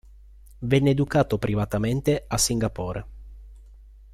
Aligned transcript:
Venne 0.61 0.89
educato 0.89 1.37
privatamente 1.37 2.25
a 2.27 2.39
Singapore. 2.39 3.05